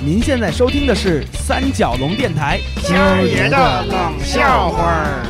[0.00, 5.26] 您现在收听的是三角龙电台，今儿爷的冷笑话儿。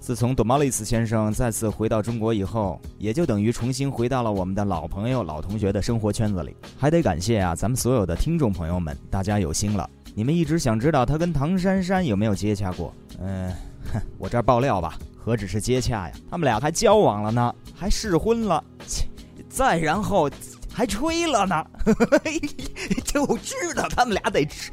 [0.00, 6.54] 自从朵毛利斯先生再次回到中国以后，也就等于重新回到了我们的老朋友、老同学的生活圈子里。
[6.76, 9.88] 还得感谢啊，咱们所有的听众朋友们，大家有心了。
[10.16, 12.92] 你们一直想知道他跟唐珊珊有没有接洽过？
[13.20, 13.52] 嗯，
[13.92, 19.06] 哼， 我这儿爆料吧，何止是接洽呀，他们俩还交往了呢，还试婚了，切，
[19.48, 20.28] 再然后
[20.74, 21.64] 还吹了呢。
[23.04, 24.72] 就知道他们俩得吃，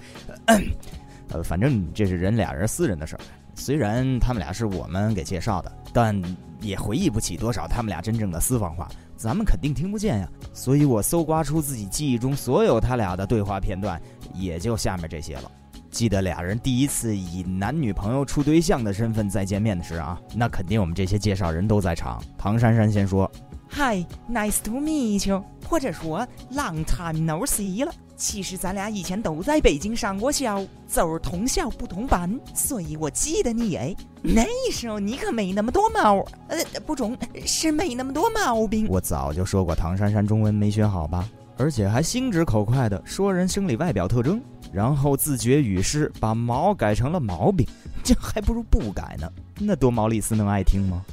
[1.30, 3.22] 呃，反正这是人俩人私人的事儿。
[3.54, 6.20] 虽然他们俩是我们给介绍的，但
[6.60, 10.27] 也回忆不起多少他们俩真正的私房话，咱们肯定听不见呀。
[10.54, 14.02] 所以我搜刮出自己记忆中所有他俩的对话片段，
[14.34, 15.52] 也就下面这些了。
[15.91, 22.24] 记得俩人第一次以男女朋友处对象的身份再见面的时啊，那肯定我们这些介绍人都在场。
[22.38, 23.30] 唐珊珊先说
[23.72, 33.96] ：“Hi，nice to meet you，或者说 long time no see 了。”其实咱俩以前都在北京上过校，就是同校不同班，所以我记得你哎。
[34.22, 38.86] 那时候你可没那么多毛，呃，不中，是没那么多毛病。
[38.88, 44.40] 我早就说过唐珊珊中文没学好吧，而且还心直口快的说人生理外表特征，
[44.72, 47.66] 然后自觉语失把毛改成了毛病，
[48.04, 49.28] 这还不如不改呢。
[49.58, 51.04] 那多毛利斯能爱听吗？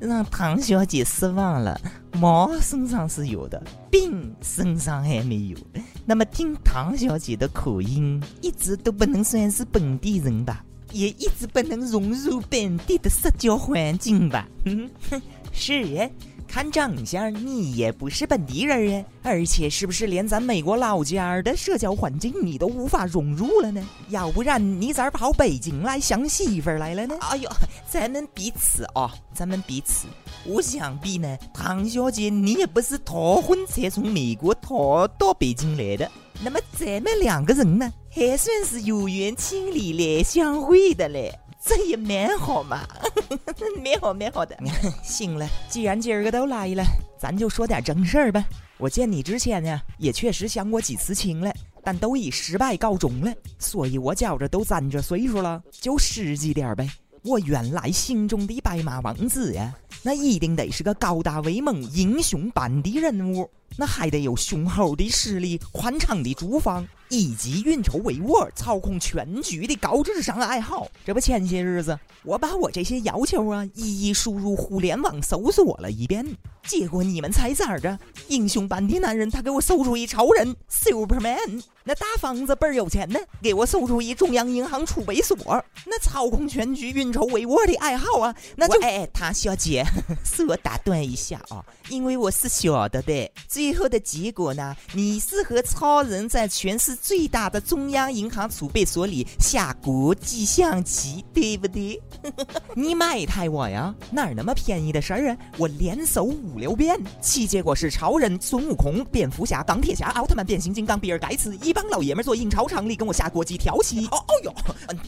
[0.00, 1.80] 让唐小姐失望了。
[2.12, 5.56] 毛身上是有的，病身上还没有。
[6.04, 10.64] 那么听唐小姐的口音，一直都不能算是本地人吧？
[10.92, 14.48] 也一直不能融入本地的社交环境吧？
[14.64, 14.88] 嗯，
[15.52, 16.10] 是耶。
[16.48, 23.86] 看长相，你也不是本地人呀，而且是不是连咱美国老家的社交环境你都无法融入了呢？
[24.08, 27.16] 要不然你咋跑北京来相媳妇来了呢？
[27.20, 27.50] 哎呦，
[27.88, 30.06] 咱们彼此啊，咱们彼此。
[30.44, 36.10] 我想必呢，唐小姐你也不是逃婚才从美国逃到北京来的。
[36.42, 41.38] 那么咱们两个人呢，还算是有缘千里来相会的嘞。
[41.66, 42.86] 这也蛮好嘛，
[43.82, 44.56] 蛮好蛮好的。
[45.02, 46.84] 行了，既然今儿个都来了，
[47.18, 48.44] 咱就说点正事儿呗。
[48.78, 53.32] 我见你之前呢，也确实相过几次亲了，但都以失败告终了。
[53.58, 56.88] 所以我觉着都沾着岁数了，就实际点呗。
[57.24, 59.74] 我原来心中的白马王子呀，
[60.04, 66.86] 那一定得是个高大威猛、英雄般的人物，那还得有雄厚的实力、宽敞的住房。
[67.08, 76.26] 以及运筹帷幄、操控全局的高智商爱好，这不前些日子我把我这些要求啊一一输入互联网搜索了一遍，
[76.66, 77.96] 结果你们猜咋着？
[78.26, 85.36] 英雄般的男人他给我搜出一超人 Superman，那大房子倍儿有钱呢，给我搜出一中央银行储备所，
[85.84, 89.84] 那操控全局、运筹帷幄的爱好啊，那就哎，唐小姐，
[90.24, 96.96] 是我打断一下啊，因为我是晓得的，最后的结果呢，你是和超人在全市。
[96.96, 102.02] 最大的中央银行储备所里下国际象棋，对不对？
[102.74, 105.36] 你买一台我呀，哪儿那么便宜的事儿啊？
[105.56, 114.06] 我连搜五六遍，其结果是超人、孙悟空、蝙蝠侠、钢铁侠、奥特曼、变形金刚、比尔盖茨一帮老爷们坐印钞厂里跟我下国际调棋。
[114.06, 114.54] 哦 哦哟，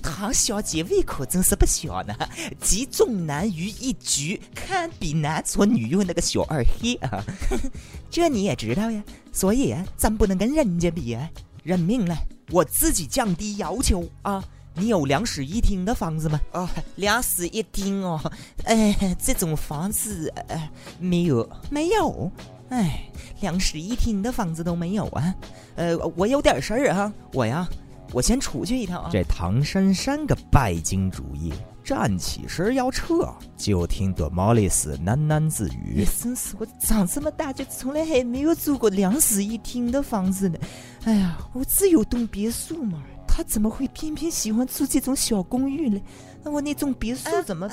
[0.02, 2.14] 唐小姐胃口真是不小呢，
[2.60, 7.24] 集众男于一局，堪比男左女右那个小二黑啊！
[8.10, 11.28] 这你也知道呀，所以咱不能跟人家比呀。
[11.64, 12.16] 认命了，
[12.50, 14.42] 我自己降低要求啊！
[14.74, 16.40] 你有两室一厅的房子吗？
[16.52, 16.66] 哦，
[16.96, 18.18] 两室一厅哦，
[18.64, 22.30] 哎，这种房子呃没有，没有，
[22.70, 23.02] 哎，
[23.40, 25.34] 两室一厅的房子都没有啊！
[25.74, 27.68] 呃，我有点事儿哈，我呀，
[28.12, 29.08] 我先出去一趟啊。
[29.12, 31.52] 这唐珊珊个拜金主义，
[31.84, 40.58] 站起身要撤，就听朵毛里斯喃喃自语：“真是我长这么大就从来还没有住过两室一厅的房子呢。”
[41.04, 46.00] 哎呀，我只有栋别墅嘛，他怎么会偏偏喜欢住这种小公寓呢？
[46.44, 47.68] 那我那种别墅怎么？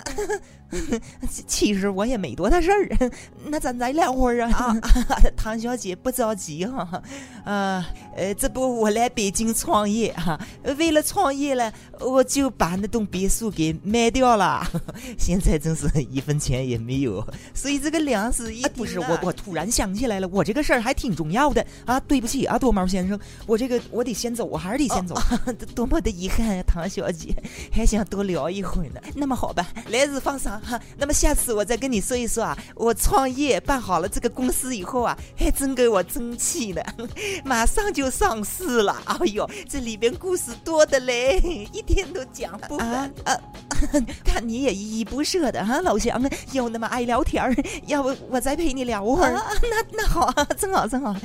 [1.48, 3.12] 其实我也没多大事儿，
[3.46, 4.76] 那咱再聊会儿啊。
[5.38, 7.02] 唐小姐不着急哈，
[7.46, 7.86] 啊，
[8.16, 10.40] 呃，这不我来北京创业哈，
[10.78, 14.68] 为了创业了，我就把那栋别墅给卖掉了，
[15.18, 21.66] 现在真是一分钱也没有，所以这个粮食一不是我，我突然想起来了，我这个事儿还挺重要的。
[21.86, 25.16] 啊，对不起啊，多毛先生，我这个我得先走，我还是得先走，
[25.76, 27.34] 多么的遗憾呀，唐小姐，
[27.72, 29.00] 还想多聊一会儿呢。
[29.14, 30.60] 那么好吧，来日方长。
[30.62, 36.82] 哈，那么下次我再跟你说一说啊，我创业办好了这个公司以后啊，还真给我争气呢，
[37.46, 39.02] 马上就上市了。
[39.06, 41.40] 哎呦，这里边故事多的嘞，
[41.72, 43.12] 一天都讲不完。
[43.24, 43.38] 啊，
[44.24, 46.22] 看你也依依不舍的啊，老乡，
[46.52, 47.56] 又那么爱聊天儿，
[47.88, 49.32] 要不我再陪你聊会儿？
[49.34, 51.16] 那那好啊，正好正好。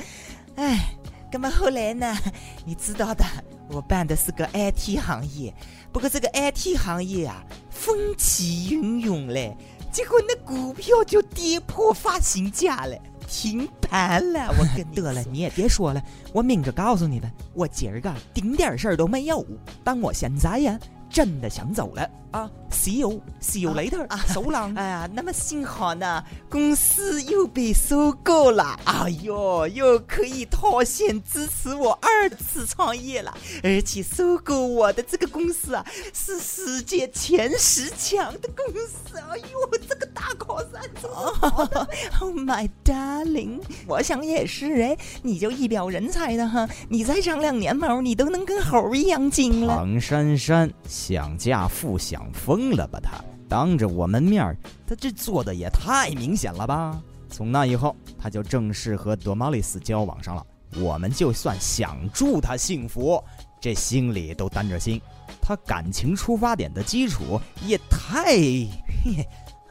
[0.55, 0.95] 哎，
[1.31, 2.17] 那么后来呢？
[2.65, 3.25] 你知道的，
[3.71, 5.53] 我办的是个 IT 行业，
[5.91, 9.55] 不过这个 IT 行业啊，风起云涌嘞，
[9.91, 12.95] 结果那股票就跌破发行价了。
[13.27, 16.03] 停盘了， 我跟得了，你也别说了，
[16.33, 19.45] 我明着告诉你的，我今儿个丁点事儿都没有。
[19.85, 20.77] 但我现在呀，
[21.09, 22.09] 真的想走了。
[22.31, 24.75] 啊！See you，see you later，啊，so long。
[24.75, 33.33] 哎呀，那么幸好呢，公司又被收购了，哎呦，又可以套现支持我二次创业了。
[33.63, 39.17] 而且收购我的这个公司啊，是世界前十强的公司。
[39.29, 40.81] 哎呦，这个大靠山！
[42.19, 49.75] Oh my darling，我想也是哎，你就一表人才的哈，你再长两年毛，你都能跟猴一样精了。
[49.75, 52.99] 唐珊珊想嫁富想疯了吧？
[53.01, 53.19] 他
[53.49, 54.55] 当着我们面儿，
[54.87, 57.01] 他这做的也太明显了吧？
[57.27, 60.45] 从那以后，他就正式和德玛丽斯交往上了。
[60.79, 63.21] 我们就算想祝他幸福，
[63.59, 65.01] 这心里都担着心。
[65.41, 68.25] 他感情出发点的基础也太……
[68.25, 68.69] 嘿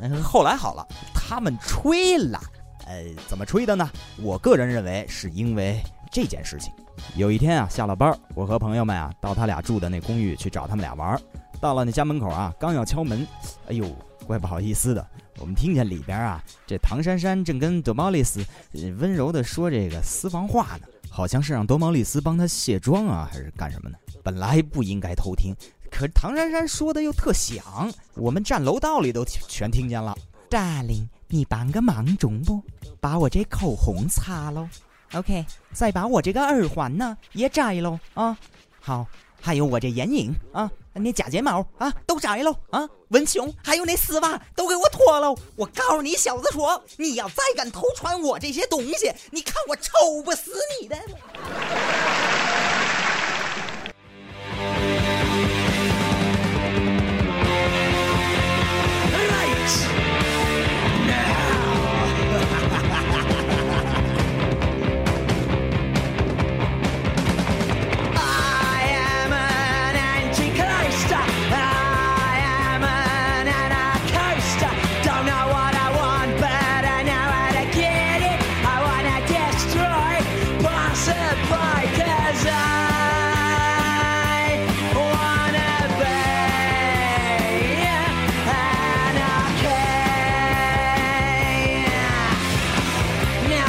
[0.21, 0.85] 后来好了，
[1.15, 2.41] 他们吹了。
[2.87, 3.89] 呃，怎么吹的呢？
[4.21, 6.73] 我个人认为是因为这件事情。
[7.15, 11.19] 有一天啊，下了班，我和朋友们啊到他俩住的那公寓去找他们俩玩。
[11.61, 13.27] 到了那家门口啊，刚要敲门，
[13.69, 13.87] 哎呦，
[14.27, 15.07] 怪不好意思的。
[15.39, 18.45] 我们听见里边啊，这唐珊珊正跟德毛丽斯
[18.99, 23.97] 温柔的说这个私房话呢，好像是让德毛丽斯帮她卸妆啊，还是干什么呢？
[24.23, 25.55] 本来不应该偷听，
[25.91, 27.63] 可是唐珊珊说的又特响，
[28.15, 30.17] 我们站楼道里都全听见了。
[30.49, 32.63] Darling，你帮个忙中不？
[33.01, 34.69] 把我这口红擦喽。
[35.13, 38.37] OK，再把我这个耳环呢也摘喽啊。
[38.81, 39.07] 好，
[39.41, 40.71] 还有我这眼影啊。
[40.95, 42.89] 那假睫毛啊，都摘喽啊！
[43.09, 45.37] 文胸，还有那丝袜都给我脱喽！
[45.57, 50.97] 我告诉你小子说，你要再敢偷穿我这些东西，你看我抽不死你的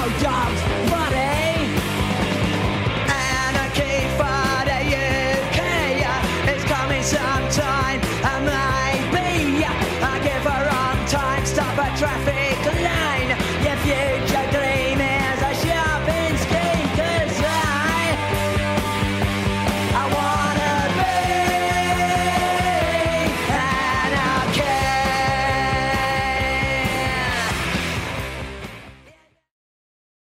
[0.02, 0.81] out dogs